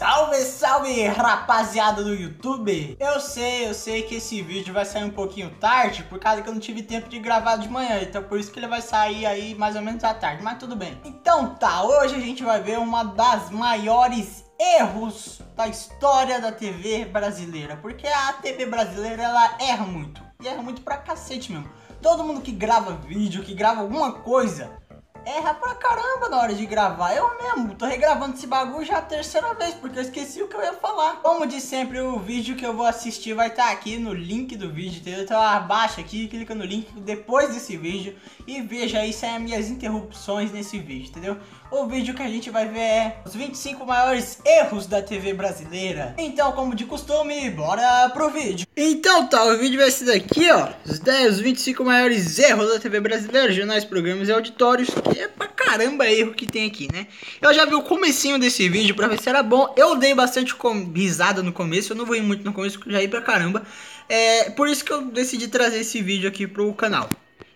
Salve, 0.00 0.36
salve, 0.44 1.06
rapaziada 1.08 2.04
do 2.04 2.14
YouTube! 2.14 2.96
Eu 3.00 3.18
sei, 3.18 3.68
eu 3.68 3.74
sei 3.74 4.02
que 4.02 4.14
esse 4.14 4.40
vídeo 4.40 4.72
vai 4.72 4.84
sair 4.84 5.04
um 5.04 5.10
pouquinho 5.10 5.50
tarde, 5.56 6.02
por 6.04 6.18
causa 6.18 6.40
que 6.42 6.48
eu 6.48 6.52
não 6.52 6.60
tive 6.60 6.82
tempo 6.82 7.08
de 7.08 7.18
gravar 7.18 7.56
de 7.56 7.68
manhã, 7.68 8.00
então 8.00 8.22
por 8.22 8.38
isso 8.38 8.52
que 8.52 8.58
ele 8.58 8.66
vai 8.66 8.80
sair 8.80 9.26
aí 9.26 9.54
mais 9.54 9.76
ou 9.76 9.82
menos 9.82 10.04
à 10.04 10.14
tarde, 10.14 10.42
mas 10.42 10.58
tudo 10.58 10.76
bem. 10.76 11.00
Então 11.04 11.54
tá, 11.54 11.82
hoje 11.82 12.14
a 12.14 12.18
gente 12.20 12.42
vai 12.42 12.62
ver 12.62 12.78
uma 12.78 13.04
das 13.04 13.50
maiores 13.50 14.44
erros 14.58 15.42
da 15.56 15.66
história 15.66 16.40
da 16.40 16.52
TV 16.52 17.06
brasileira, 17.06 17.76
porque 17.76 18.06
a 18.06 18.34
TV 18.34 18.66
brasileira 18.66 19.22
ela 19.22 19.56
erra 19.60 19.84
muito, 19.84 20.22
e 20.42 20.48
erra 20.48 20.62
muito 20.62 20.82
pra 20.82 20.98
cacete 20.98 21.52
mesmo. 21.52 21.70
Todo 22.00 22.24
mundo 22.24 22.40
que 22.40 22.52
grava 22.52 22.92
vídeo, 22.92 23.42
que 23.42 23.54
grava 23.54 23.80
alguma 23.80 24.12
coisa, 24.12 24.79
erra 25.24 25.54
pra 25.54 25.74
caramba 25.74 26.28
na 26.28 26.38
hora 26.38 26.54
de 26.54 26.66
gravar. 26.66 27.14
Eu 27.14 27.30
mesmo 27.42 27.74
tô 27.74 27.86
regravando 27.86 28.34
esse 28.34 28.46
bagulho 28.46 28.84
já 28.84 28.98
a 28.98 29.02
terceira 29.02 29.54
vez, 29.54 29.74
porque 29.74 29.98
eu 29.98 30.02
esqueci 30.02 30.42
o 30.42 30.48
que 30.48 30.56
eu 30.56 30.62
ia 30.62 30.72
falar. 30.74 31.16
Como 31.22 31.46
de 31.46 31.60
sempre, 31.60 32.00
o 32.00 32.18
vídeo 32.18 32.56
que 32.56 32.64
eu 32.64 32.74
vou 32.74 32.86
assistir 32.86 33.34
vai 33.34 33.48
estar 33.48 33.66
tá 33.66 33.72
aqui 33.72 33.98
no 33.98 34.12
link 34.12 34.56
do 34.56 34.72
vídeo, 34.72 35.00
entendeu? 35.00 35.22
Então 35.22 35.40
abaixa 35.40 36.00
aqui, 36.00 36.28
clica 36.28 36.54
no 36.54 36.64
link 36.64 36.88
depois 37.00 37.52
desse 37.54 37.76
vídeo 37.76 38.16
e 38.46 38.60
veja 38.60 38.98
aí 38.98 39.12
se 39.12 39.26
é 39.26 39.36
as 39.36 39.42
minhas 39.42 39.68
interrupções 39.68 40.52
nesse 40.52 40.78
vídeo, 40.78 41.08
entendeu? 41.10 41.36
O 41.70 41.86
vídeo 41.86 42.14
que 42.14 42.22
a 42.22 42.28
gente 42.28 42.50
vai 42.50 42.66
ver 42.66 42.80
é 42.80 43.22
os 43.24 43.34
25 43.34 43.86
maiores 43.86 44.38
erros 44.44 44.86
da 44.86 45.00
TV 45.00 45.32
brasileira. 45.32 46.14
Então, 46.18 46.50
como 46.52 46.74
de 46.74 46.84
costume, 46.84 47.48
bora 47.50 48.10
pro 48.10 48.28
vídeo. 48.28 48.66
Então 48.76 49.28
tá, 49.28 49.44
o 49.44 49.56
vídeo 49.56 49.78
vai 49.78 49.90
ser 49.90 50.06
daqui, 50.06 50.50
ó. 50.50 50.68
Os 50.84 50.98
10, 50.98 51.34
os 51.34 51.40
25 51.40 51.84
maiores 51.84 52.38
erros 52.38 52.72
da 52.72 52.80
TV 52.80 52.98
brasileira, 52.98 53.52
jornais, 53.52 53.84
programas 53.84 54.28
e 54.28 54.32
auditórios. 54.32 54.88
É 55.16 55.28
pra 55.28 55.48
caramba 55.48 56.10
erro 56.10 56.34
que 56.34 56.46
tem 56.46 56.66
aqui, 56.66 56.88
né? 56.92 57.06
Eu 57.40 57.52
já 57.52 57.64
vi 57.64 57.74
o 57.74 57.82
comecinho 57.82 58.38
desse 58.38 58.68
vídeo 58.68 58.94
pra 58.94 59.08
ver 59.08 59.20
se 59.20 59.28
era 59.28 59.42
bom. 59.42 59.72
Eu 59.76 59.96
dei 59.96 60.14
bastante 60.14 60.54
risada 60.94 61.42
no 61.42 61.52
começo, 61.52 61.92
eu 61.92 61.96
não 61.96 62.06
vou 62.06 62.16
ir 62.16 62.22
muito 62.22 62.44
no 62.44 62.52
começo, 62.52 62.78
porque 62.78 62.92
já 62.92 63.02
ia 63.02 63.08
pra 63.08 63.20
caramba. 63.20 63.62
É 64.08 64.50
por 64.50 64.68
isso 64.68 64.84
que 64.84 64.92
eu 64.92 65.02
decidi 65.02 65.48
trazer 65.48 65.80
esse 65.80 66.02
vídeo 66.02 66.28
aqui 66.28 66.46
pro 66.46 66.72
canal. 66.74 67.08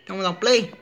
Então 0.05 0.17
vamos 0.17 0.25
dar 0.25 0.31
um 0.31 0.35
play? 0.35 0.73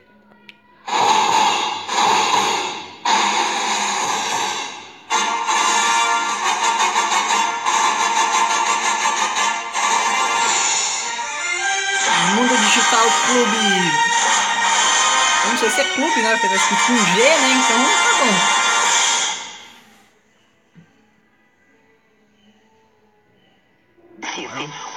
Mundo 12.35 12.57
Digital 12.57 13.07
Clube. 13.27 14.12
Sei 15.63 15.69
se 15.69 15.79
é 15.79 15.83
clube, 15.93 16.21
né? 16.21 16.31
Porque 16.31 16.49
tá 16.49 16.55
escrito 16.55 16.85
com 16.87 16.97
G, 16.97 17.21
né? 17.21 17.49
Então 17.63 17.77
tá 18.03 18.11
bom. 18.19 18.33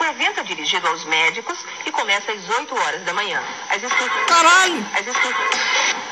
O 0.00 0.04
evento 0.06 0.40
é 0.40 0.42
dirigido 0.42 0.88
aos 0.88 1.04
médicos 1.04 1.56
e 1.86 1.92
começa 1.92 2.32
às 2.32 2.48
8 2.48 2.74
horas 2.74 3.04
da 3.04 3.14
manhã. 3.14 3.40
As 3.70 3.80
inscrições. 3.80 4.26
Caralho! 4.26 4.84
As 4.92 5.06
inscrições. 5.06 5.36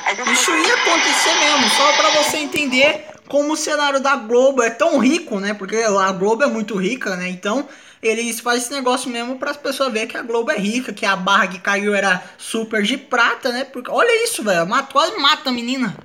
As 0.06 0.19
inscrições. 0.20 0.38
Isso 0.38 0.56
ia 0.56 0.74
acontecer 0.74 1.34
mesmo, 1.34 1.68
só 1.70 1.92
pra 1.94 2.11
você 2.11 2.36
entender 2.36 3.08
como 3.27 3.55
o 3.55 3.56
cenário 3.56 3.98
da 3.98 4.14
Globo 4.14 4.62
é 4.62 4.70
tão 4.70 4.98
rico, 4.98 5.41
né? 5.41 5.52
Porque 5.52 5.78
a 5.78 6.12
Globo 6.12 6.44
é 6.44 6.46
muito 6.46 6.77
rica, 6.77 7.16
né? 7.16 7.28
Então 7.28 7.68
eles 8.06 8.41
fazem 8.41 8.60
esse 8.60 8.72
negócio 8.72 9.10
mesmo 9.10 9.38
para 9.38 9.50
as 9.50 9.56
pessoas 9.56 9.92
verem 9.92 10.08
que 10.08 10.16
a 10.16 10.22
Globo 10.22 10.50
é 10.50 10.58
rica, 10.58 10.92
que 10.92 11.06
a 11.06 11.16
barra 11.16 11.47
que 11.47 11.58
caiu 11.58 11.94
era 11.94 12.22
super 12.36 12.83
de 12.83 12.96
prata, 12.96 13.50
né? 13.50 13.64
Porque 13.64 13.91
olha 13.91 14.24
isso, 14.24 14.42
velho, 14.42 14.66
quase 14.92 15.16
mata 15.16 15.48
a 15.48 15.52
menina. 15.52 15.96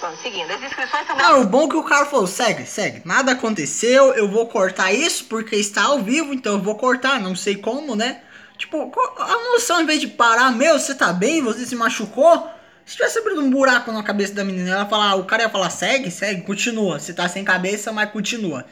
Bom, 0.00 0.16
seguindo, 0.22 0.50
as 0.50 0.62
inscrições 0.62 1.06
são 1.06 1.16
Não, 1.16 1.42
o 1.42 1.46
bom 1.46 1.66
é 1.66 1.68
que 1.68 1.76
o 1.76 1.82
cara 1.82 2.06
falou, 2.06 2.26
segue, 2.26 2.64
segue. 2.64 3.02
Nada 3.04 3.32
aconteceu, 3.32 4.14
eu 4.14 4.28
vou 4.28 4.46
cortar 4.46 4.92
isso 4.92 5.24
porque 5.26 5.56
está 5.56 5.84
ao 5.84 6.00
vivo, 6.00 6.32
então 6.32 6.54
eu 6.54 6.62
vou 6.62 6.76
cortar, 6.76 7.20
não 7.20 7.36
sei 7.36 7.56
como, 7.56 7.94
né? 7.94 8.22
Tipo, 8.56 8.92
a 9.18 9.52
noção, 9.52 9.80
em 9.80 9.86
vez 9.86 10.00
de 10.00 10.08
parar, 10.08 10.50
meu, 10.52 10.78
você 10.78 10.94
tá 10.94 11.12
bem? 11.12 11.42
Você 11.42 11.64
se 11.64 11.76
machucou? 11.76 12.48
Se 12.88 12.96
tivesse 12.96 13.18
abrido 13.18 13.42
um 13.42 13.50
buraco 13.50 13.92
na 13.92 14.02
cabeça 14.02 14.32
da 14.32 14.42
menina, 14.42 14.70
ela 14.70 14.86
falar, 14.86 15.14
o 15.16 15.24
cara 15.26 15.42
ia 15.42 15.50
falar, 15.50 15.68
segue, 15.68 16.10
segue, 16.10 16.40
continua. 16.40 16.98
Você 16.98 17.12
tá 17.12 17.28
sem 17.28 17.44
cabeça, 17.44 17.92
mas 17.92 18.10
continua. 18.10 18.64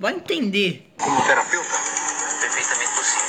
Vai 0.00 0.14
entender. 0.14 0.90
Como 0.96 1.22
terapeuta, 1.22 1.68
perfeitamente 2.40 2.90
possível. 2.96 3.26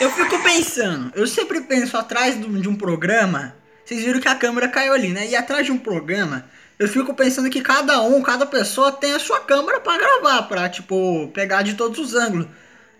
Eu 0.00 0.10
fico 0.10 0.42
pensando, 0.42 1.12
eu 1.14 1.28
sempre 1.28 1.60
penso 1.60 1.96
atrás 1.96 2.40
de 2.40 2.68
um 2.68 2.74
programa. 2.74 3.54
Vocês 3.84 4.02
viram 4.02 4.20
que 4.20 4.26
a 4.26 4.34
câmera 4.34 4.66
caiu 4.66 4.92
ali, 4.92 5.10
né? 5.10 5.28
E 5.28 5.36
atrás 5.36 5.64
de 5.64 5.70
um 5.70 5.78
programa, 5.78 6.44
eu 6.76 6.88
fico 6.88 7.14
pensando 7.14 7.48
que 7.48 7.60
cada 7.60 8.02
um, 8.02 8.20
cada 8.20 8.46
pessoa 8.46 8.90
tem 8.90 9.12
a 9.12 9.20
sua 9.20 9.38
câmera 9.38 9.78
para 9.78 9.96
gravar, 9.96 10.42
pra, 10.48 10.68
tipo, 10.68 11.28
pegar 11.28 11.62
de 11.62 11.74
todos 11.74 12.00
os 12.00 12.16
ângulos. 12.16 12.48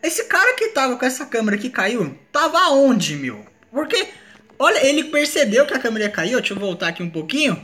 Esse 0.00 0.26
cara 0.26 0.54
que 0.54 0.68
tava 0.68 0.96
com 0.96 1.04
essa 1.04 1.26
câmera 1.26 1.58
que 1.58 1.70
caiu, 1.70 2.16
tava 2.30 2.60
aonde, 2.60 3.16
meu? 3.16 3.55
Porque, 3.70 4.08
olha, 4.58 4.86
ele 4.86 5.04
percebeu 5.04 5.66
que 5.66 5.74
a 5.74 5.78
câmera 5.78 6.08
caiu. 6.08 6.38
Deixa 6.40 6.54
eu 6.54 6.58
voltar 6.58 6.88
aqui 6.88 7.02
um 7.02 7.10
pouquinho. 7.10 7.54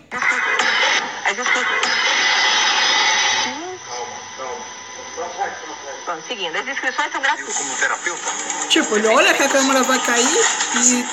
Bom, 6.07 6.21
seguindo, 6.27 6.57
as 6.57 6.67
inscrições 6.67 7.13
são 7.13 7.21
gratuitas. 7.21 7.57
como 7.57 7.77
terapeuta, 7.77 8.31
Tipo, 8.69 8.97
ele 8.97 9.07
olha 9.09 9.33
que 9.35 9.43
a 9.43 9.49
câmera 9.49 9.83
vai 9.85 9.99
cair 10.05 10.27
e 10.27 11.05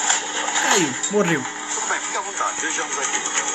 caiu, 0.64 0.94
morreu. 1.12 1.44
tudo 1.74 1.88
bem, 1.88 2.00
fique 2.00 2.18
à 2.18 2.22
vontade. 2.22 2.62
Vejamos 2.62 2.98
aqui. 2.98 3.49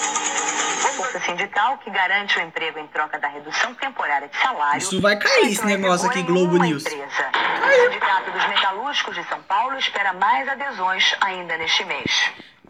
Bolsa 1.14 1.20
sindical 1.20 1.78
que 1.78 1.90
garante 1.90 2.38
o 2.38 2.42
emprego 2.42 2.78
em 2.78 2.86
troca 2.88 3.18
da 3.18 3.28
redução 3.28 3.74
temporária 3.74 4.28
de 4.28 4.36
salário. 4.36 4.78
Isso 4.78 5.00
vai 5.00 5.16
cair, 5.16 5.52
esse 5.52 5.64
negócio 5.64 6.08
aqui, 6.08 6.22
Globo 6.22 6.56
News. 6.56 6.84
Empresa. 6.84 7.30
O 7.62 7.84
Sindicato 7.84 8.30
dos 8.32 8.48
Metalúrgicos 8.48 9.14
de 9.14 9.28
São 9.28 9.40
Paulo 9.42 9.78
espera 9.78 10.12
mais 10.12 10.48
adesões 10.48 11.14
ainda 11.20 11.56
neste 11.56 11.84
mês. 11.84 12.10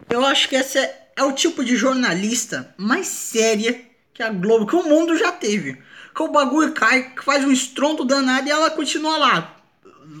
Eu 0.09 0.23
acho 0.25 0.47
que 0.47 0.55
essa 0.55 0.79
é, 0.79 1.07
é 1.15 1.23
o 1.23 1.31
tipo 1.31 1.63
de 1.63 1.75
jornalista 1.75 2.73
mais 2.77 3.07
séria 3.07 3.81
que 4.13 4.21
a 4.21 4.29
Globo, 4.29 4.67
que 4.67 4.75
o 4.75 4.83
mundo 4.83 5.17
já 5.17 5.31
teve. 5.31 5.81
Que 6.15 6.21
o 6.21 6.29
bagulho 6.29 6.71
cai, 6.73 7.03
que 7.15 7.23
faz 7.23 7.43
um 7.43 7.51
estrondo 7.51 8.05
danado 8.05 8.47
e 8.47 8.51
ela 8.51 8.69
continua 8.69 9.17
lá, 9.17 9.55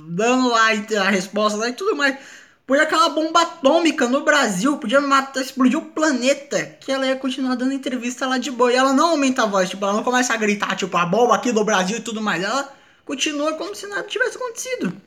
dando 0.09 0.49
lá 0.49 0.71
a 0.71 1.09
resposta 1.09 1.57
lá 1.57 1.69
e 1.69 1.73
tudo 1.73 1.95
mais. 1.95 2.17
Podia 2.65 2.83
aquela 2.83 3.09
bomba 3.09 3.41
atômica 3.41 4.07
no 4.07 4.21
Brasil, 4.21 4.77
podia 4.77 4.99
matar, 4.99 5.39
explodir 5.39 5.77
o 5.77 5.85
planeta, 5.85 6.65
que 6.81 6.91
ela 6.91 7.05
ia 7.05 7.15
continuar 7.15 7.55
dando 7.55 7.73
entrevista 7.73 8.25
lá 8.25 8.39
de 8.39 8.49
boa. 8.49 8.73
E 8.73 8.75
ela 8.75 8.91
não 8.91 9.11
aumenta 9.11 9.43
a 9.43 9.45
voz, 9.45 9.69
tipo, 9.69 9.85
ela 9.85 9.93
não 9.93 10.03
começa 10.03 10.33
a 10.33 10.37
gritar, 10.37 10.75
tipo, 10.75 10.97
a 10.97 11.05
bomba 11.05 11.35
aqui 11.35 11.51
do 11.51 11.63
Brasil 11.63 11.97
e 11.97 12.01
tudo 12.01 12.21
mais. 12.21 12.43
Ela 12.43 12.73
continua 13.05 13.53
como 13.53 13.75
se 13.75 13.85
nada 13.85 14.01
tivesse 14.03 14.37
acontecido. 14.37 14.99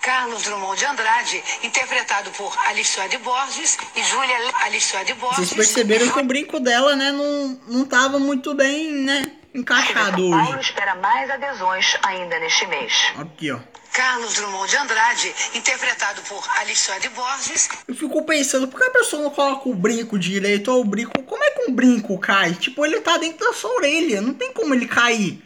Carlos 0.00 0.42
Drummond 0.44 0.78
de 0.78 0.86
Andrade, 0.86 1.44
interpretado 1.62 2.30
por 2.30 2.56
Alixuade 2.68 3.18
Borges 3.18 3.76
e 3.94 4.02
Júlia 4.02 4.36
Alixuade 4.62 5.12
Borges. 5.12 5.50
Vocês 5.50 5.52
perceberam 5.52 6.10
que 6.10 6.18
o 6.18 6.24
brinco 6.24 6.58
dela, 6.58 6.96
né, 6.96 7.12
não, 7.12 7.60
não 7.68 7.84
tava 7.84 8.18
muito 8.18 8.54
bem, 8.54 8.90
né, 8.92 9.30
encaixado 9.54 10.22
São 10.22 10.30
Paulo 10.30 10.52
hoje. 10.52 10.60
espera 10.60 10.94
mais 10.94 11.28
adesões 11.28 11.98
ainda 12.02 12.38
neste 12.40 12.66
mês. 12.68 13.12
Aqui, 13.18 13.50
ó. 13.52 13.58
Carlos 13.92 14.34
Drummond 14.34 14.70
de 14.70 14.76
Andrade, 14.76 15.34
interpretado 15.54 16.20
por 16.22 16.42
Alixuade 16.58 17.08
Borges 17.10 17.68
Eu 17.88 17.94
fico 17.94 18.22
pensando, 18.24 18.66
por 18.68 18.78
que 18.80 18.86
a 18.86 18.90
pessoa 18.90 19.22
não 19.22 19.30
coloca 19.30 19.68
o 19.68 19.74
brinco 19.74 20.18
direito 20.18 20.70
ou 20.72 20.80
o 20.82 20.84
brinco... 20.84 21.22
Como 21.24 21.42
é 21.44 21.50
que 21.50 21.70
um 21.70 21.74
brinco 21.74 22.18
cai? 22.18 22.54
Tipo, 22.54 22.84
ele 22.86 23.00
tá 23.00 23.16
dentro 23.18 23.44
da 23.46 23.52
sua 23.52 23.70
orelha, 23.74 24.20
não 24.20 24.32
tem 24.34 24.52
como 24.52 24.74
ele 24.74 24.86
cair. 24.86 25.42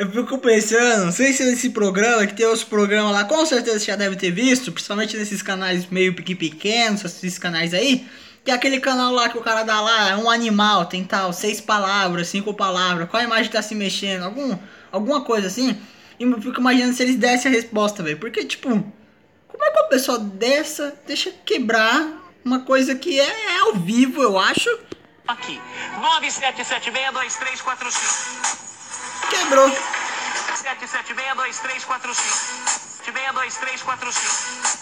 Eu 0.00 0.10
fico 0.10 0.38
pensando, 0.38 1.04
não 1.04 1.12
sei 1.12 1.34
se 1.34 1.42
esse 1.42 1.68
programa, 1.68 2.26
que 2.26 2.32
tem 2.32 2.46
os 2.46 2.64
programas 2.64 3.12
lá, 3.12 3.24
com 3.24 3.44
certeza 3.44 3.78
você 3.78 3.84
já 3.84 3.96
deve 3.96 4.16
ter 4.16 4.30
visto, 4.30 4.72
principalmente 4.72 5.14
nesses 5.14 5.42
canais 5.42 5.84
meio 5.90 6.14
pequenos, 6.14 7.04
esses 7.04 7.38
canais 7.38 7.74
aí, 7.74 8.08
que 8.42 8.50
é 8.50 8.54
aquele 8.54 8.80
canal 8.80 9.12
lá 9.12 9.28
que 9.28 9.36
o 9.36 9.42
cara 9.42 9.62
dá 9.62 9.78
lá, 9.78 10.08
é 10.08 10.16
um 10.16 10.30
animal, 10.30 10.86
tem 10.86 11.04
tal, 11.04 11.34
seis 11.34 11.60
palavras, 11.60 12.28
cinco 12.28 12.54
palavras, 12.54 13.10
qual 13.10 13.20
a 13.20 13.26
imagem 13.26 13.52
tá 13.52 13.60
se 13.60 13.74
mexendo, 13.74 14.22
algum, 14.22 14.56
alguma 14.90 15.20
coisa 15.20 15.48
assim, 15.48 15.78
e 16.18 16.24
eu 16.24 16.40
fico 16.40 16.60
imaginando 16.60 16.94
se 16.94 17.02
eles 17.02 17.16
dessem 17.16 17.52
a 17.52 17.54
resposta, 17.54 18.02
velho, 18.02 18.16
porque, 18.16 18.42
tipo, 18.46 18.70
como 18.70 19.64
é 19.64 19.70
que 19.70 19.80
uma 19.80 19.88
pessoa 19.90 20.18
dessa 20.18 20.98
deixa 21.06 21.30
quebrar 21.44 22.24
uma 22.42 22.60
coisa 22.60 22.94
que 22.94 23.20
é, 23.20 23.24
é 23.24 23.58
ao 23.66 23.74
vivo, 23.74 24.22
eu 24.22 24.38
acho, 24.38 24.70
Aqui. 25.28 25.60
97762345. 26.32 28.59
Quebrou. 29.30 29.70
97762345. 29.70 32.70
97762345. 33.00 34.78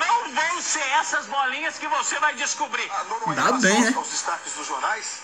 Não 0.00 0.34
vou 0.34 0.62
ser 0.62 0.82
essas 1.00 1.26
bolinhas 1.26 1.78
que 1.78 1.86
você 1.86 2.18
vai 2.18 2.34
descobrir. 2.34 2.88
Dá 3.36 3.52
bem, 3.52 3.80
né? 3.82 3.92
aos 3.94 4.08
destaques 4.08 4.54
dos 4.54 4.66
jornais, 4.66 5.20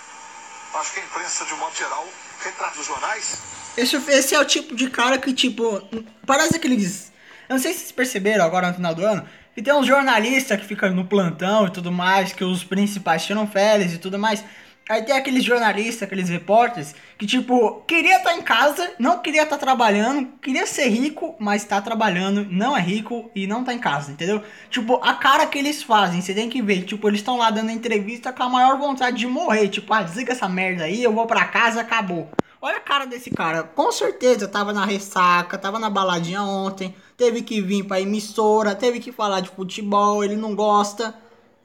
acho 0.75 0.93
que 0.93 1.01
a 1.01 1.05
imprensa, 1.05 1.45
de 1.45 1.55
um 1.55 1.57
modo 1.57 1.77
geral, 1.77 2.09
retrata 2.43 2.79
os 2.79 2.87
jornais. 2.87 3.39
Esse, 3.77 3.97
esse 3.97 4.35
é 4.35 4.41
o 4.41 4.45
tipo 4.45 4.77
de 4.77 4.89
cara 4.89 5.19
que, 5.19 5.33
tipo, 5.33 5.83
parece 6.27 6.57
aqueles. 6.57 7.13
Eu 7.49 7.57
não 7.57 7.63
sei 7.63 7.73
se 7.73 7.81
vocês 7.81 7.93
perceberam 7.93 8.45
agora 8.45 8.69
no 8.69 8.75
final 8.75 8.95
do 8.95 9.05
ano. 9.05 9.29
Que 9.55 9.63
tem 9.63 9.73
uns 9.73 9.87
jornalistas 9.87 10.61
que 10.61 10.67
ficam 10.67 10.91
no 10.91 11.05
plantão 11.05 11.67
e 11.67 11.71
tudo 11.71 11.93
mais, 11.93 12.33
que 12.33 12.43
os 12.43 12.65
principais 12.65 13.25
tiram 13.25 13.47
férias 13.47 13.93
e 13.93 13.99
tudo 13.99 14.19
mais. 14.19 14.43
Aí 14.87 15.03
tem 15.03 15.17
aqueles 15.17 15.43
jornalistas, 15.43 16.03
aqueles 16.03 16.29
repórteres, 16.29 16.95
que 17.17 17.27
tipo, 17.27 17.81
queria 17.87 18.19
estar 18.19 18.37
em 18.37 18.43
casa, 18.43 18.93
não 18.99 19.19
queria 19.21 19.45
estar 19.45 19.57
trabalhando, 19.57 20.27
queria 20.43 20.67
ser 20.67 20.89
rico, 20.89 21.35
mas 21.39 21.65
tá 21.65 21.81
trabalhando, 21.81 22.47
não 22.51 22.77
é 22.77 22.81
rico 22.83 23.31
e 23.35 23.47
não 23.47 23.65
tá 23.65 23.73
em 23.73 23.79
casa, 23.79 24.13
entendeu? 24.13 24.43
Tipo, 24.69 24.97
a 25.03 25.15
cara 25.15 25.47
que 25.47 25.59
eles 25.59 25.83
fazem, 25.83 26.21
você 26.21 26.35
tem 26.35 26.51
que 26.51 26.61
ver, 26.61 26.83
tipo, 26.83 27.09
eles 27.09 27.21
estão 27.21 27.39
lá 27.39 27.51
dando 27.51 27.71
entrevista 27.71 28.31
com 28.31 28.43
a 28.43 28.49
maior 28.51 28.77
vontade 28.77 29.17
de 29.17 29.27
morrer, 29.27 29.69
tipo, 29.69 29.91
ah, 29.95 30.03
desliga 30.03 30.33
essa 30.33 30.51
merda 30.51 30.85
aí, 30.85 31.03
eu 31.03 31.15
vou 31.15 31.27
pra 31.27 31.47
casa, 31.47 31.81
acabou. 31.81 32.29
Olha 32.61 32.77
a 32.77 32.81
cara 32.81 33.07
desse 33.07 33.31
cara, 33.31 33.63
com 33.63 33.91
certeza 33.91 34.47
tava 34.47 34.75
na 34.75 34.85
ressaca, 34.85 35.57
tava 35.57 35.79
na 35.79 35.89
baladinha 35.89 36.43
ontem, 36.43 36.95
teve 37.17 37.41
que 37.41 37.63
vir 37.63 37.85
pra 37.85 38.03
emissora, 38.03 38.75
teve 38.75 39.01
que 39.01 39.13
falar 39.13 39.41
de 39.41 39.49
futebol, 39.49 40.23
ele 40.23 40.37
não 40.37 40.55
gosta, 40.55 41.15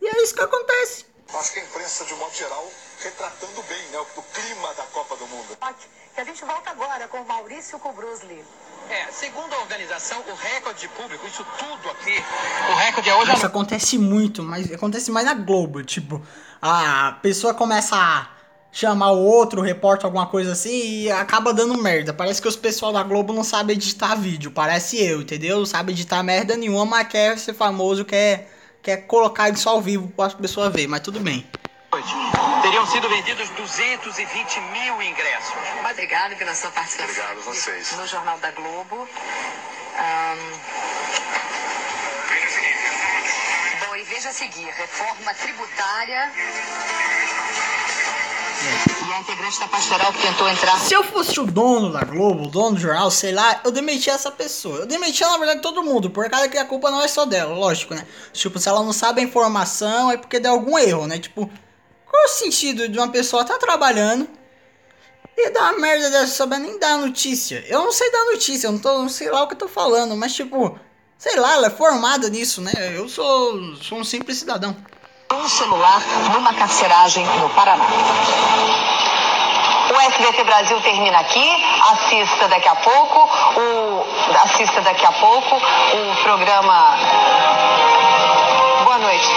e 0.02 0.08
é 0.08 0.24
isso 0.24 0.34
que 0.34 0.42
acontece. 0.42 1.06
Acho 1.34 1.54
que 1.54 1.60
a 1.60 1.64
imprensa, 1.64 2.06
de 2.06 2.14
modo 2.16 2.34
geral, 2.34 2.66
retratando 3.02 3.64
bem 3.64 3.82
né, 3.92 4.00
o 4.00 4.22
clima 4.22 4.74
da 4.74 4.84
Copa 4.84 5.16
do 5.16 5.28
Mundo. 5.28 5.58
Que 6.14 6.22
a 6.22 6.24
gente 6.24 6.44
volta 6.44 6.70
agora 6.70 7.08
com 7.08 7.24
Maurício 7.24 7.80
Kubrusli. 7.80 8.44
É, 8.90 9.12
segundo 9.12 9.54
a 9.54 9.60
organização, 9.60 10.20
o 10.28 10.36
recorde 10.36 10.82
de 10.82 10.88
público, 10.90 11.26
isso 11.28 11.46
tudo 11.58 11.90
aqui, 11.92 12.16
o 12.72 12.76
recorde 12.76 13.10
é 13.10 13.16
hoje 13.16 13.34
Isso 13.34 13.46
acontece 13.46 13.98
muito, 14.00 14.42
mas 14.42 14.72
acontece 14.72 15.12
mais 15.12 15.26
na 15.26 15.36
Globo. 15.36 15.84
Tipo, 15.84 16.22
a 16.62 17.18
pessoa 17.22 17.54
começa 17.54 17.96
a 17.96 18.28
chamar 18.72 19.12
o 19.12 19.20
outro, 19.20 19.62
repórter 19.62 20.06
alguma 20.06 20.26
coisa 20.26 20.52
assim 20.54 21.04
e 21.04 21.12
acaba 21.12 21.54
dando 21.54 21.78
merda. 21.78 22.14
Parece 22.14 22.42
que 22.42 22.48
os 22.48 22.56
pessoal 22.56 22.92
da 22.92 23.04
Globo 23.04 23.32
não 23.32 23.44
sabe 23.44 23.74
editar 23.74 24.16
vídeo. 24.16 24.52
Parece 24.52 25.02
eu, 25.02 25.22
entendeu? 25.22 25.60
Não 25.60 25.66
sabe 25.66 25.92
editar 25.92 26.24
merda 26.24 26.58
nenhuma, 26.58 26.86
mas 26.86 27.08
quer 27.08 27.38
ser 27.38 27.54
famoso, 27.54 28.04
quer, 28.04 28.52
quer 28.82 28.98
colocar 29.06 29.50
isso 29.50 29.70
ao 29.70 29.82
vivo 29.82 30.08
para 30.10 30.26
as 30.26 30.34
pessoas 30.34 30.72
verem. 30.72 30.88
Mas 30.88 31.02
tudo 31.02 31.20
bem. 31.20 31.48
noite. 31.92 32.49
Teriam 32.70 32.86
sido 32.86 33.10
vendidos 33.10 33.50
220 33.50 34.62
mil 34.62 35.02
ingressos. 35.02 35.56
Obrigado 35.90 36.36
pela 36.36 36.54
sua 36.54 36.70
participação. 36.70 37.26
Obrigado 37.26 37.40
a 37.40 37.52
vocês. 37.52 37.98
No 37.98 38.06
Jornal 38.06 38.38
da 38.38 38.52
Globo. 38.52 39.10
Ahn, 39.98 40.38
Bom, 43.88 43.96
e 43.96 44.04
veja 44.04 44.30
a 44.30 44.32
seguir: 44.32 44.66
reforma 44.66 45.34
tributária. 45.34 46.32
E 49.08 49.14
a 49.14 49.20
integrante 49.20 49.60
da 49.60 49.68
pastoral 49.68 50.14
que 50.14 50.22
tentou 50.22 50.48
entrar. 50.48 50.78
Se 50.78 50.94
eu 50.94 51.04
fosse 51.04 51.40
o 51.40 51.48
dono 51.48 51.92
da 51.92 52.04
Globo, 52.04 52.44
o 52.44 52.48
dono 52.48 52.76
do 52.76 52.80
jornal, 52.82 53.10
sei 53.10 53.32
lá, 53.32 53.62
eu 53.66 53.72
demitia 53.72 54.14
essa 54.14 54.30
pessoa. 54.30 54.82
Eu 54.82 54.86
demitia, 54.86 55.28
na 55.28 55.40
verdade, 55.40 55.62
todo 55.62 55.82
mundo, 55.82 56.12
por 56.12 56.30
causa 56.30 56.48
que 56.48 56.58
a 56.60 56.66
culpa 56.66 56.92
não 56.92 57.02
é 57.02 57.08
só 57.08 57.26
dela, 57.26 57.56
lógico, 57.56 57.96
né? 57.96 58.06
Tipo, 58.32 58.60
se 58.60 58.70
ela 58.70 58.84
não 58.84 58.94
sabe 58.94 59.22
a 59.22 59.24
informação, 59.24 60.12
é 60.12 60.18
porque 60.18 60.40
deu 60.40 60.52
algum 60.52 60.78
erro, 60.78 61.08
né? 61.08 61.18
Tipo, 61.18 61.50
qual 62.20 62.26
o 62.26 62.28
sentido 62.28 62.90
de 62.90 62.98
uma 62.98 63.08
pessoa 63.08 63.44
estar 63.44 63.58
trabalhando 63.58 64.28
e 65.38 65.50
dar 65.52 65.72
uma 65.72 65.80
merda 65.80 66.10
dessa 66.10 66.36
saber 66.36 66.60
nem 66.60 66.78
dar 66.78 66.98
notícia? 66.98 67.64
Eu 67.68 67.84
não 67.84 67.92
sei 67.92 68.12
dar 68.12 68.26
notícia, 68.26 68.68
eu 68.68 68.74
não, 68.74 68.80
tô, 68.80 69.00
não 69.00 69.10
sei 69.10 69.30
lá 69.32 69.44
o 69.44 69.48
que 69.48 69.54
eu 69.54 69.60
tô 69.60 69.68
falando, 69.70 70.16
mas 70.18 70.34
tipo, 70.36 70.78
sei 71.18 71.38
lá, 71.38 71.54
ela 71.54 71.68
é 71.68 71.70
formada 71.70 72.30
nisso, 72.30 72.62
né? 72.62 72.74
Eu 72.94 73.08
sou, 73.08 73.76
sou 73.76 74.00
um 74.00 74.04
simples 74.04 74.38
cidadão. 74.38 74.76
um 75.32 75.48
celular 75.48 76.02
numa 76.34 76.54
carceragem 76.54 77.26
no 77.26 77.50
Paraná. 77.52 77.86
O 79.92 80.02
SBT 80.02 80.44
Brasil 80.44 80.80
termina 80.82 81.20
aqui. 81.20 81.50
Assista 81.92 82.48
daqui 82.50 82.68
a 82.68 82.76
pouco 82.76 83.30
o 83.60 84.06
assista 84.44 84.82
daqui 84.82 85.06
a 85.06 85.12
pouco 85.14 85.56
o 85.56 86.24
programa. 86.24 86.96
Boa 88.84 88.98
noite. 89.00 89.30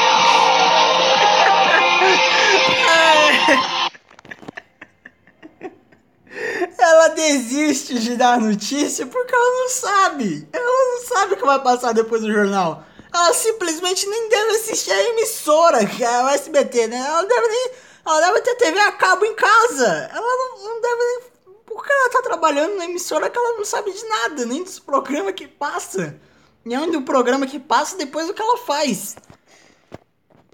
Desiste 7.33 7.99
de 7.99 8.17
dar 8.17 8.39
notícia 8.39 9.07
porque 9.07 9.35
ela 9.35 9.63
não 9.63 9.69
sabe. 9.69 10.49
Ela 10.53 10.65
não 10.65 11.07
sabe 11.07 11.35
o 11.35 11.37
que 11.37 11.45
vai 11.45 11.63
passar 11.63 11.93
depois 11.93 12.23
do 12.23 12.33
jornal. 12.33 12.85
Ela 13.13 13.33
simplesmente 13.35 14.07
nem 14.07 14.29
deve 14.29 14.53
assistir 14.53 14.93
a 14.93 15.03
emissora, 15.11 15.87
que 15.87 16.03
é 16.03 16.25
o 16.25 16.29
SBT, 16.29 16.87
né? 16.89 16.99
Ela 16.99 17.25
deve 17.25 17.49
nem. 17.49 17.71
Ela 18.05 18.21
deve 18.21 18.41
ter 18.41 18.55
TV 18.57 18.81
a 18.81 18.93
cabo 18.93 19.25
em 19.25 19.35
casa. 19.35 20.11
Ela 20.13 20.21
não, 20.21 20.65
não 20.65 20.81
deve 20.81 21.05
nem. 21.05 21.21
Porque 21.67 21.93
ela 21.93 22.11
tá 22.11 22.23
trabalhando 22.23 22.77
na 22.77 22.85
emissora 22.85 23.31
que 23.31 23.39
ela 23.39 23.57
não 23.57 23.65
sabe 23.65 23.93
de 23.93 24.05
nada, 24.05 24.45
nem 24.45 24.63
dos 24.63 24.79
programas 24.79 25.35
que 25.35 25.47
passa. 25.47 26.19
Nem 26.65 26.91
do 26.91 27.03
programa 27.03 27.47
que 27.47 27.59
passa 27.59 27.97
depois 27.97 28.27
do 28.27 28.35
que 28.35 28.43
ela 28.43 28.59
faz. 28.59 29.17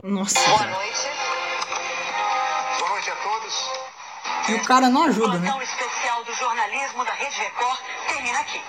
Nossa. 0.02 0.38
Boa 0.40 0.66
noite. 0.66 1.08
Boa 2.78 2.88
noite 2.90 3.10
a 3.10 3.16
todos. 3.16 3.87
E 4.48 4.54
o 4.54 4.64
cara 4.64 4.88
não 4.88 5.04
ajuda, 5.04 5.38
né? 5.38 5.52
Especial 5.62 6.24
do 6.24 6.32
jornalismo 6.34 7.04
da 7.04 7.12
Rede 7.12 7.36
Record 7.38 7.78
termina 8.08 8.38
aqui. 8.40 8.60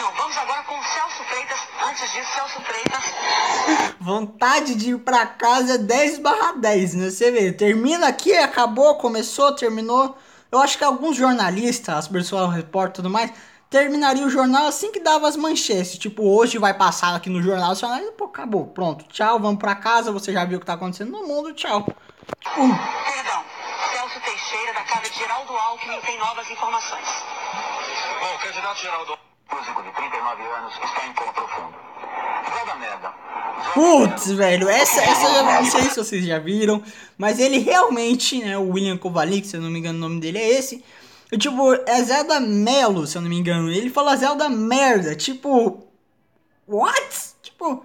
Não, 0.00 0.12
vamos 0.14 0.36
agora 0.36 0.62
com 0.62 0.78
o 0.78 0.84
Celso 0.84 1.24
Freitas. 1.24 1.58
Antes 1.88 2.12
disso, 2.12 2.30
Celso 2.34 2.60
Freitas. 2.62 3.94
Vontade 4.00 4.74
de 4.74 4.90
ir 4.90 4.98
pra 4.98 5.26
casa 5.26 5.74
é 5.74 5.78
10 5.78 6.18
barra 6.18 6.52
10, 6.52 6.94
né? 6.94 7.10
Você 7.10 7.30
vê, 7.30 7.52
termina 7.52 8.08
aqui, 8.08 8.34
acabou, 8.34 8.96
começou, 8.96 9.52
terminou. 9.52 10.16
Eu 10.50 10.60
acho 10.60 10.78
que 10.78 10.84
alguns 10.84 11.16
jornalistas, 11.16 11.94
as 11.94 12.08
pessoas, 12.08 12.54
repórter 12.54 12.92
e 12.92 12.96
tudo 12.96 13.10
mais, 13.10 13.32
terminaria 13.68 14.24
o 14.24 14.30
jornal 14.30 14.66
assim 14.66 14.92
que 14.92 15.00
dava 15.00 15.28
as 15.28 15.36
manchetes. 15.36 15.98
Tipo, 15.98 16.22
hoje 16.22 16.58
vai 16.58 16.74
passar 16.74 17.14
aqui 17.14 17.28
no 17.28 17.42
jornal, 17.42 17.72
o 17.72 17.74
jornal, 17.74 18.00
pô, 18.12 18.24
acabou, 18.24 18.66
pronto, 18.66 19.04
tchau, 19.08 19.40
vamos 19.40 19.58
pra 19.58 19.74
casa, 19.74 20.12
você 20.12 20.32
já 20.32 20.44
viu 20.44 20.58
o 20.58 20.60
que 20.60 20.66
tá 20.66 20.74
acontecendo 20.74 21.10
no 21.10 21.26
mundo, 21.26 21.52
tchau. 21.52 21.84
Tipo, 21.84 22.60
Perdão. 22.60 23.35
Teixeira, 24.46 24.74
da 24.74 24.82
casa 24.84 25.10
de 25.10 25.18
Geraldo 25.18 25.52
Alckmin, 25.52 26.00
tem 26.02 26.18
novas 26.18 26.48
informações. 26.48 27.08
Bom, 28.20 28.34
o 28.34 28.38
candidato 28.38 28.80
Geraldo 28.80 29.18
Músico 29.52 29.82
de 29.82 29.90
39 29.90 30.42
anos 30.42 30.74
está 30.84 31.06
em 31.06 31.12
coma 31.14 31.32
profundo. 31.32 31.74
Zé 32.54 32.64
da 32.64 32.74
merda. 32.76 33.14
Putz, 33.74 34.30
velho, 34.30 34.68
essa, 34.68 35.02
essa 35.02 35.26
eu 35.26 35.34
já 35.34 35.42
não 35.42 35.64
sei 35.64 35.82
se 35.90 35.96
vocês 35.96 36.24
já 36.24 36.38
viram, 36.38 36.80
mas 37.18 37.40
ele 37.40 37.58
realmente, 37.58 38.38
né, 38.38 38.56
o 38.56 38.70
William 38.70 38.96
Kovalik, 38.96 39.46
se 39.46 39.56
eu 39.56 39.60
não 39.60 39.70
me 39.70 39.80
engano 39.80 39.98
o 39.98 40.02
nome 40.02 40.20
dele 40.20 40.38
é 40.38 40.48
esse, 40.48 40.84
e, 41.32 41.36
tipo, 41.36 41.74
é 41.74 42.02
Zé 42.02 42.22
da 42.22 42.38
Melo, 42.38 43.04
se 43.06 43.18
eu 43.18 43.22
não 43.22 43.28
me 43.28 43.36
engano, 43.36 43.68
ele 43.68 43.90
fala 43.90 44.16
Zé 44.16 44.32
da 44.36 44.48
merda, 44.48 45.16
tipo, 45.16 45.88
what? 46.68 47.34
Tipo, 47.42 47.84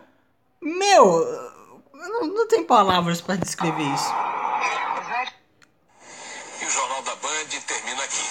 meu, 0.62 1.24
eu 1.24 2.10
não, 2.10 2.28
não 2.28 2.48
tem 2.48 2.64
palavras 2.64 3.20
pra 3.20 3.36
descrever 3.36 3.84
isso. 3.84 4.14
E 6.62 6.66
o 6.66 6.70
Band 7.52 7.60
termina 7.68 8.04
aqui. 8.04 8.22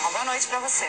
Uma 0.00 0.10
boa 0.10 0.24
noite 0.24 0.46
pra 0.48 0.58
você. 0.58 0.84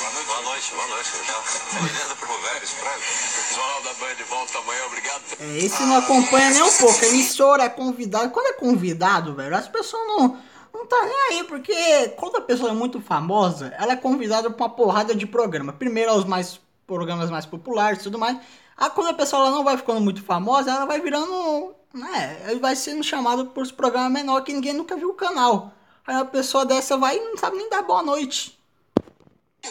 Boa 0.00 0.12
noite. 0.12 0.26
Boa 0.26 0.42
noite, 0.42 0.74
boa 0.74 0.88
noite. 0.88 1.08
Fernando 1.08 2.16
Provério, 2.18 2.68
O 2.68 3.54
Jornal 3.54 3.82
da 3.82 3.94
Band 3.94 4.24
volta 4.28 4.58
amanhã, 4.58 4.84
obrigado. 4.86 5.22
É, 5.40 5.58
esse 5.58 5.82
não 5.82 5.96
acompanha 5.96 6.50
nem 6.50 6.62
um 6.62 6.72
pouco. 6.72 7.02
A 7.02 7.08
emissora 7.08 7.62
é 7.64 7.68
convidado. 7.70 8.30
Quando 8.30 8.46
é 8.48 8.52
convidado, 8.52 9.34
velho, 9.34 9.56
as 9.56 9.66
pessoas 9.68 10.06
não, 10.08 10.38
não 10.74 10.86
tá 10.86 11.02
nem 11.06 11.38
aí, 11.38 11.44
porque 11.44 12.08
quando 12.18 12.36
a 12.36 12.42
pessoa 12.42 12.70
é 12.70 12.74
muito 12.74 13.00
famosa, 13.00 13.74
ela 13.78 13.92
é 13.94 13.96
convidada 13.96 14.50
pra 14.50 14.66
uma 14.66 14.74
porrada 14.74 15.14
de 15.14 15.26
programa. 15.26 15.72
Primeiro 15.72 16.10
aos 16.10 16.26
mais 16.26 16.60
programas 16.86 17.30
mais 17.30 17.46
populares 17.46 18.00
e 18.00 18.02
tudo 18.02 18.18
mais. 18.18 18.36
Aí 18.76 18.90
quando 18.90 19.08
a 19.08 19.14
pessoa 19.14 19.46
ela 19.46 19.50
não 19.56 19.64
vai 19.64 19.78
ficando 19.78 20.02
muito 20.02 20.22
famosa, 20.22 20.70
ela 20.70 20.84
vai 20.84 21.00
virando. 21.00 21.74
né? 21.94 22.42
Ela 22.44 22.58
vai 22.58 22.76
sendo 22.76 23.02
chamada 23.02 23.46
por 23.46 23.66
programas 23.72 24.12
menores 24.12 24.44
que 24.44 24.52
ninguém 24.52 24.74
nunca 24.74 24.96
viu 24.96 25.08
o 25.08 25.14
canal. 25.14 25.72
Aí 26.06 26.16
a 26.16 26.24
pessoa 26.24 26.64
dessa 26.64 26.96
vai 26.96 27.16
e 27.16 27.20
não 27.20 27.36
sabe 27.36 27.56
nem 27.56 27.68
dar 27.68 27.82
boa 27.82 28.02
noite. 28.02 28.58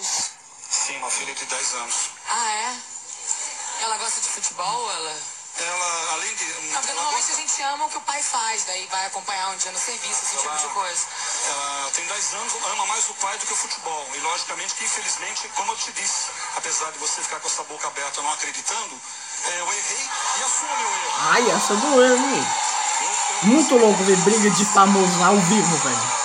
Sim, 0.01 0.97
uma 0.97 1.09
filha 1.09 1.33
de 1.33 1.45
10 1.45 1.73
anos. 1.75 1.95
Ah, 2.29 2.51
é? 2.51 2.75
Ela 3.83 3.97
gosta 3.97 4.21
de 4.21 4.27
futebol? 4.27 4.91
Ela. 4.91 5.39
Ela, 5.59 6.13
além 6.13 6.33
de. 6.35 6.45
Não, 6.71 6.79
porque 6.79 6.93
normalmente 6.93 7.31
a 7.31 7.35
gente 7.35 7.61
ama 7.63 7.85
o 7.85 7.89
que 7.89 7.97
o 7.97 8.01
pai 8.01 8.23
faz, 8.23 8.63
daí 8.63 8.87
vai 8.89 9.05
acompanhar 9.07 9.49
um 9.49 9.57
dia 9.57 9.71
no 9.71 9.79
serviço, 9.79 10.23
esse 10.23 10.37
tipo 10.37 10.55
de 10.55 10.73
coisa. 10.73 11.05
Ela 11.49 11.91
tem 11.91 12.05
10 12.05 12.33
anos, 12.35 12.53
ama 12.71 12.85
mais 12.85 13.09
o 13.09 13.13
pai 13.15 13.37
do 13.37 13.45
que 13.45 13.53
o 13.53 13.55
futebol. 13.57 14.07
E 14.15 14.19
logicamente 14.19 14.75
que, 14.75 14.85
infelizmente, 14.85 15.49
como 15.55 15.73
eu 15.73 15.75
te 15.75 15.91
disse, 15.91 16.27
apesar 16.55 16.91
de 16.91 16.99
você 16.99 17.21
ficar 17.21 17.41
com 17.41 17.47
essa 17.47 17.63
boca 17.63 17.87
aberta 17.87 18.21
não 18.21 18.31
acreditando, 18.31 19.01
é, 19.45 19.59
eu 19.59 19.67
errei 19.73 20.09
e 20.39 20.43
assumo 20.43 20.77
meu 20.77 20.89
erro. 20.89 21.13
Ai, 21.31 21.51
essa 21.51 21.75
doeu, 21.75 22.15
hein? 22.15 22.47
Muito 23.43 23.75
louco 23.77 24.03
ver 24.03 24.17
briga 24.17 24.49
de 24.51 24.65
famoso 24.65 25.23
ao 25.23 25.35
vivo, 25.35 25.77
velho. 25.77 26.18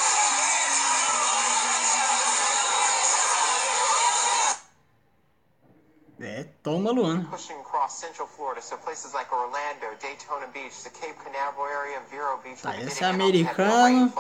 Toma, 6.65 6.91
Luana. 6.93 7.29
pushing 7.31 7.61
across 7.61 7.99
Central 8.01 8.27
Florida, 8.27 8.63
so 8.63 8.79
places 8.79 9.13
like 9.13 9.31
Orlando, 9.31 9.95
Daytona 10.01 10.47
Beach, 10.47 10.83
the 10.83 10.89
Cape 10.89 11.15
Canaveral 11.23 11.67
area, 11.69 12.01
Vero 12.11 12.39
Beach. 12.43 12.63
Tá, 12.63 12.75
esse 12.81 13.05
é 13.05 13.07
americano. 13.07 14.11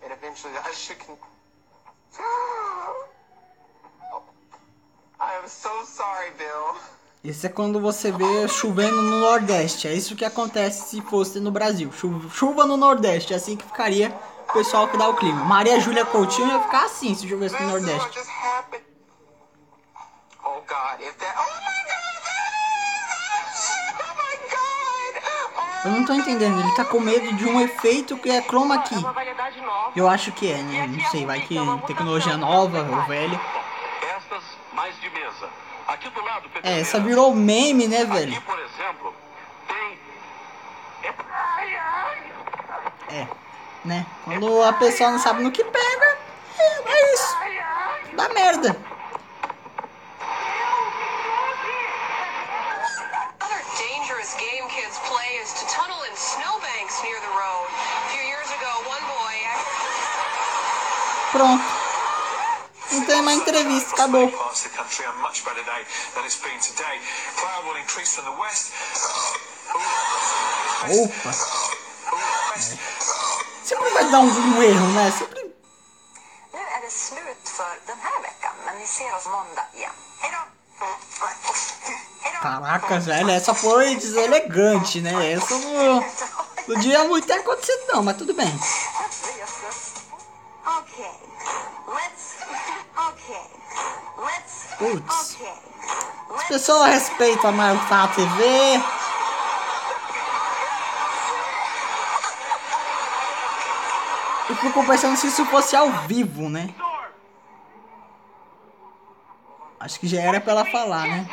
and 0.00 0.12
eventually 0.12 0.54
con- 1.04 1.18
I 5.20 5.34
am 5.42 5.48
so 5.48 5.84
sorry, 5.84 6.30
Bill. 6.38 6.76
Esse 7.24 7.46
é 7.46 7.50
quando 7.50 7.80
você 7.80 8.12
vê 8.12 8.46
chovendo 8.46 9.02
no 9.02 9.18
Nordeste. 9.18 9.88
É 9.88 9.92
isso 9.92 10.14
que 10.14 10.24
acontece 10.24 10.88
se 10.90 11.02
fosse 11.02 11.40
no 11.40 11.50
Brasil. 11.50 11.90
Chu- 11.92 12.30
Chuva 12.30 12.64
no 12.66 12.76
Nordeste. 12.76 13.32
É 13.32 13.36
assim 13.36 13.56
que 13.56 13.64
ficaria 13.66 14.14
o 14.48 14.52
pessoal 14.52 14.86
que 14.86 14.96
dá 14.96 15.08
o 15.08 15.16
clima. 15.16 15.44
Maria 15.44 15.80
Júlia 15.80 16.06
Coutinho 16.06 16.48
ia 16.52 16.60
ficar 16.62 16.84
assim 16.84 17.16
se 17.16 17.28
chovesse 17.28 17.60
no 17.60 17.68
Nordeste. 17.68 18.20
Oh 20.42 20.62
God, 20.66 21.00
if 21.00 21.16
that. 21.18 21.36
Eu 25.84 25.90
não 25.92 26.04
tô 26.04 26.12
entendendo. 26.12 26.60
Ele 26.60 26.74
tá 26.74 26.84
com 26.84 27.00
medo 27.00 27.32
de 27.34 27.46
um 27.46 27.60
efeito 27.60 28.16
que 28.18 28.30
é 28.30 28.42
chroma 28.42 28.82
key. 28.82 28.96
Eu 29.96 30.08
acho 30.08 30.32
que 30.32 30.50
é, 30.50 30.58
né? 30.58 30.86
Não 30.86 31.10
sei. 31.10 31.24
Vai 31.24 31.40
que 31.40 31.56
tecnologia 31.86 32.36
nova 32.36 32.82
ou 32.82 33.02
velha. 33.06 33.40
É, 36.62 36.80
essa 36.80 37.00
virou 37.00 37.34
meme, 37.34 37.88
né, 37.88 38.04
velho? 38.04 38.42
É, 43.08 43.26
né? 43.84 44.06
Quando 44.24 44.62
a 44.62 44.72
pessoa 44.74 45.10
não 45.10 45.18
sabe 45.18 45.42
no 45.42 45.50
que 45.50 45.64
pega, 45.64 46.18
é, 46.58 46.92
é 46.92 47.14
isso. 47.14 47.36
Dá 48.14 48.28
merda. 48.28 48.89
Pronto. 61.32 61.64
Não 62.92 63.04
tem 63.06 63.22
mais 63.22 63.38
entrevista, 63.38 63.94
acabou. 63.94 64.28
Parts 64.28 64.66
of 64.66 64.70
the 64.70 64.76
country 64.76 65.06
on 65.06 65.10
a 65.10 65.22
much 65.22 65.44
better 65.44 65.62
day 65.62 65.86
than 66.14 66.24
it's 66.24 66.36
been 66.42 66.58
today. 66.58 66.98
Cloud 67.36 67.64
will 67.66 67.76
increase 67.80 68.16
from 68.16 68.24
the 68.24 68.40
west. 68.40 68.72
Opa. 70.88 71.32
Sempre 73.64 73.90
vai 73.90 74.10
dar 74.10 74.18
um, 74.18 74.26
um 74.26 74.62
erro, 74.62 74.88
né? 74.88 75.12
Sempre. 75.16 75.40
Nu 76.52 76.58
är 76.58 76.80
det 76.80 76.90
slut 76.90 77.48
för 77.48 77.78
den 77.86 77.96
här 78.02 78.22
veckan, 78.22 78.52
men 78.66 78.76
ni 78.78 78.86
ser 78.86 79.14
oss 79.16 79.26
måndag 79.26 79.66
igen. 79.74 79.90
Hej 80.20 80.30
då! 80.32 80.84
Hej 82.22 82.32
då! 82.34 82.40
Caracas, 82.42 83.06
velho, 83.06 83.30
essa 83.30 83.54
foi 83.54 83.94
deselegante, 83.94 85.00
né? 85.00 85.32
Essa 85.32 85.54
não, 85.58 86.04
não 86.66 86.80
devia 86.80 87.04
muito 87.04 87.26
ter 87.26 87.34
acontecido, 87.34 87.86
não, 87.92 88.02
mas 88.02 88.16
tudo 88.16 88.34
bem. 88.34 88.60
Putz. 94.80 95.36
As 96.34 96.44
pessoas 96.44 96.86
respeitam 96.86 97.52
mais 97.52 97.76
o 97.76 97.82
Fá 97.84 98.08
TV. 98.08 98.80
Eu 104.48 104.56
fico 104.56 104.86
pensando 104.86 105.16
se 105.16 105.26
isso 105.26 105.44
fosse 105.46 105.76
ao 105.76 105.90
vivo, 106.08 106.48
né? 106.48 106.74
Acho 109.78 110.00
que 110.00 110.08
já 110.08 110.22
era 110.22 110.40
pra 110.40 110.52
ela 110.52 110.64
falar, 110.64 111.06
né? 111.06 111.28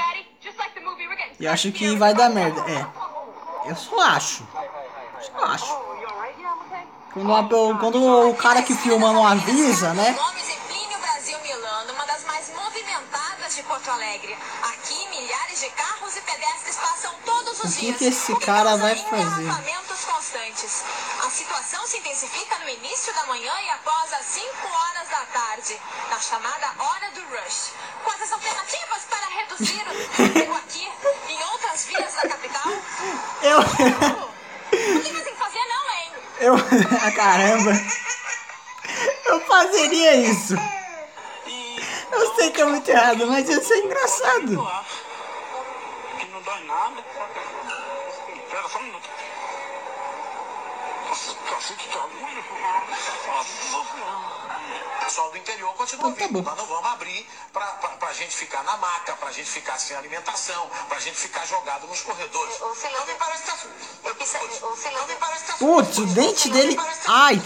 E 1.39 1.47
acho 1.47 1.71
que 1.71 1.95
vai 1.95 2.13
dar 2.13 2.29
merda. 2.29 2.59
É. 2.69 2.85
Eu 3.69 3.75
só 3.77 3.97
acho. 4.09 4.45
Só 5.21 5.45
acho. 5.45 5.79
Quando, 7.13 7.79
quando 7.79 8.29
o 8.29 8.35
cara 8.35 8.61
que 8.61 8.75
filma 8.75 9.13
não 9.13 9.25
avisa, 9.25 9.93
né? 9.93 10.17
Porto 13.67 13.91
Alegre. 13.91 14.37
Aqui, 14.63 15.07
milhares 15.09 15.59
de 15.59 15.69
carros 15.71 16.15
e 16.15 16.21
pedestres 16.21 16.75
passam 16.77 17.13
todos 17.25 17.59
os 17.63 17.71
O 17.71 17.75
que 17.79 17.85
dias. 17.85 17.97
que 17.97 18.05
esse 18.05 18.31
o 18.31 18.39
que 18.39 18.45
cara 18.45 18.69
causa 18.69 18.83
vai 18.83 18.95
fazer? 18.95 19.67
constantes. 20.27 20.83
A 21.25 21.29
situação 21.29 21.85
se 21.87 21.97
intensifica 21.97 22.57
no 22.59 22.69
início 22.69 23.13
da 23.13 23.25
manhã 23.25 23.51
e 23.65 23.69
após 23.69 24.13
as 24.13 24.25
5 24.25 24.45
horas 24.67 25.07
da 25.09 25.25
tarde, 25.25 25.79
na 26.09 26.19
chamada 26.19 26.71
hora 26.79 27.11
do 27.11 27.21
rush. 27.21 27.71
Quais 28.03 28.21
as 28.21 28.31
alternativas 28.31 29.03
para 29.09 29.27
reduzir 29.27 29.81
o 29.81 30.07
tráfego 30.15 30.55
aqui 30.55 30.87
em 31.29 31.43
outras 31.43 31.85
vias 31.85 32.13
da 32.13 32.21
capital? 32.29 32.71
Eu. 33.41 33.59
Não 33.61 35.01
tem 35.01 35.13
mais 35.13 35.25
o 35.27 35.29
que 35.29 35.35
fazer 35.37 35.59
não, 35.65 35.89
hein? 35.95 36.11
Eu. 36.39 36.55
Caramba. 37.15 37.71
Eu 39.25 39.39
fazeria 39.45 40.15
isso. 40.15 40.55
Eu 42.11 42.35
sei 42.35 42.51
que 42.51 42.61
é 42.61 42.65
muito 42.65 42.89
errado, 42.89 43.27
mas 43.27 43.49
ia 43.49 43.61
ser 43.61 43.77
engraçado. 43.83 44.67
Que 46.19 46.25
não 46.27 46.41
dói 46.41 46.63
nada. 46.63 47.03
Espera 48.35 48.69
só 48.69 48.79
um 48.79 48.83
minuto. 48.83 49.09
Nossa, 51.07 51.35
cacete, 51.49 51.87
que 51.87 51.95
agulha. 51.95 51.95
Pessoal 55.03 55.31
do 55.31 55.37
interior 55.37 55.73
continua 55.75 56.09
Então 56.09 56.13
tá 56.13 56.27
vindo. 56.27 56.41
bom. 56.41 56.49
Nós 56.49 56.57
não 56.57 56.65
vamos 56.65 56.91
abrir 56.91 57.25
pra, 57.53 57.65
pra, 57.65 57.89
pra 57.91 58.13
gente 58.13 58.35
ficar 58.35 58.63
na 58.63 58.75
maca, 58.77 59.13
pra 59.13 59.31
gente 59.31 59.49
ficar 59.49 59.77
sem 59.77 59.95
alimentação, 59.95 60.69
pra 60.89 60.99
gente 60.99 61.17
ficar 61.17 61.45
jogado 61.45 61.87
nos 61.87 62.01
corredores. 62.01 62.55
O 62.55 62.59
tá... 62.59 62.65
O 62.65 62.93
Não 62.93 63.05
me 63.07 63.13
parece 65.15 65.45
que 65.45 65.51
tá... 65.51 65.57
Putz, 65.57 65.97
o 65.97 66.05
dente 66.07 66.49
dele. 66.49 66.77
Ai, 67.07 67.41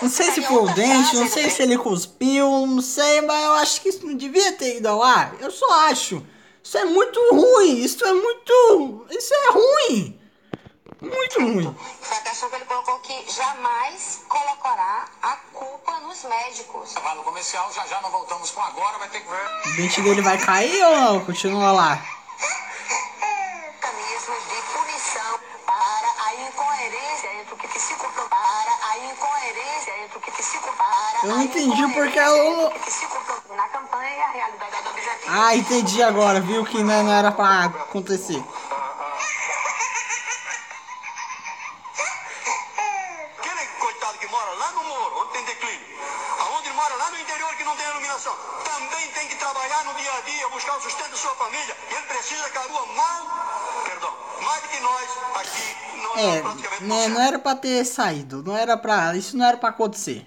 não 0.00 0.08
sei 0.08 0.32
se 0.32 0.42
foi 0.42 0.56
o 0.56 0.68
dente, 0.74 1.16
não 1.16 1.28
sei 1.28 1.50
se 1.50 1.62
ele 1.62 1.76
cuspiu, 1.76 2.66
não 2.66 2.80
sei, 2.80 3.20
mas 3.20 3.44
eu 3.44 3.52
acho 3.52 3.80
que 3.82 3.88
isso 3.90 4.06
não 4.06 4.14
devia 4.16 4.52
ter 4.54 4.78
ido 4.78 4.88
ao 4.88 5.02
ar. 5.02 5.34
Eu 5.38 5.50
só 5.50 5.70
acho. 5.88 6.24
Isso 6.62 6.78
é 6.78 6.84
muito 6.84 7.20
ruim. 7.30 7.78
Isso 7.82 8.04
é 8.04 8.12
muito. 8.12 9.06
Isso 9.10 9.34
é 9.34 9.50
ruim. 9.50 10.20
Muito 11.00 11.40
ruim. 11.40 11.76
Médicos. 16.24 16.92
Vai 16.94 17.14
no 17.16 17.22
comercial, 17.22 17.70
já 17.72 17.86
já 17.86 18.00
nós 18.00 18.10
voltamos 18.12 18.50
com 18.50 18.60
agora, 18.62 18.98
vai 18.98 19.08
ter 19.08 19.20
que 19.20 19.28
ver. 19.28 19.70
O 19.72 19.76
dente 19.76 20.00
dele 20.02 20.22
vai 20.22 20.38
cair 20.38 20.82
ou 20.84 20.96
não? 21.00 21.24
Continua 21.24 21.72
lá. 21.72 21.98
Mecanismos 23.20 24.38
de 24.48 24.62
punição 24.72 25.38
para 25.66 26.08
a 26.26 26.34
incoerência 26.48 27.28
entre 27.40 27.54
o 27.54 27.56
que 27.56 27.78
se 27.78 27.94
para 27.94 28.90
a 28.90 28.98
incoerência 28.98 30.04
entre 30.04 30.18
o 30.18 30.20
que 30.20 30.42
se 30.42 30.58
comprou 30.58 30.74
para 30.76 31.18
Eu 31.22 31.28
não 31.30 31.42
entendi 31.42 31.86
porque 31.94 32.18
ela 32.18 32.36
não- 32.36 32.72
na 33.56 33.68
campanha 33.68 34.24
a 34.24 34.30
realidade 34.30 34.82
do 34.82 34.90
objetivo. 34.90 35.30
Ah, 35.30 35.54
entendi 35.56 36.02
agora. 36.02 36.40
Viu 36.40 36.64
que 36.64 36.82
não 36.82 37.02
não 37.04 37.12
era 37.12 37.30
pra 37.32 37.64
acontecer. 37.66 38.42
Né, 56.92 57.08
não 57.08 57.20
era 57.20 57.38
pra 57.38 57.54
ter 57.54 57.84
saído. 57.84 58.42
Não 58.42 58.56
era 58.56 58.76
pra. 58.76 59.16
Isso 59.16 59.36
não 59.36 59.44
era 59.44 59.56
pra 59.56 59.70
acontecer. 59.70 60.26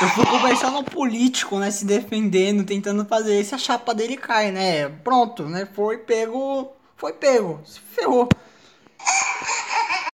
Eu 0.00 0.08
fico 0.08 0.42
pensando 0.42 0.72
no 0.72 0.84
político, 0.84 1.60
né? 1.60 1.70
Se 1.70 1.84
defendendo, 1.84 2.64
tentando 2.64 3.04
fazer 3.04 3.40
isso, 3.40 3.54
a 3.54 3.58
chapa 3.58 3.94
dele 3.94 4.16
cai, 4.16 4.50
né? 4.50 4.88
Pronto, 4.88 5.44
né? 5.44 5.68
Foi 5.74 5.98
pego. 5.98 6.72
Foi 6.96 7.12
pego. 7.12 7.60
Se 7.64 7.78
ferrou. 7.78 8.28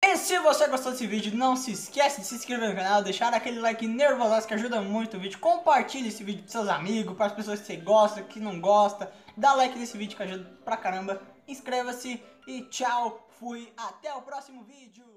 E 0.04 0.18
se 0.18 0.40
você 0.40 0.68
gostou 0.68 0.92
desse 0.92 1.06
vídeo, 1.06 1.36
não 1.36 1.56
se 1.56 1.72
esquece 1.72 2.22
de 2.22 2.28
se 2.28 2.36
inscrever 2.36 2.70
no 2.70 2.76
canal, 2.76 3.04
deixar 3.04 3.34
aquele 3.34 3.60
like 3.60 3.88
nervoso 3.88 4.48
que 4.48 4.54
ajuda 4.54 4.82
muito 4.82 5.18
o 5.18 5.20
vídeo. 5.20 5.38
Compartilhe 5.40 6.10
esse 6.10 6.24
vídeo 6.24 6.44
com 6.44 6.50
seus 6.50 6.68
amigos, 6.68 7.16
para 7.16 7.28
as 7.28 7.34
pessoas 7.34 7.60
que 7.60 7.68
você 7.68 7.76
gosta, 7.76 8.22
que 8.22 8.40
não 8.40 8.60
gosta. 8.60 9.12
Dá 9.38 9.54
like 9.54 9.78
nesse 9.78 9.98
vídeo 9.98 10.16
que 10.16 10.24
ajuda 10.24 10.52
pra 10.64 10.78
caramba. 10.78 11.22
Inscreva-se 11.48 12.24
e 12.48 12.62
tchau. 12.64 13.28
Fui. 13.40 13.72
Até 13.78 14.14
o 14.14 14.22
próximo 14.22 14.64
vídeo. 14.64 15.15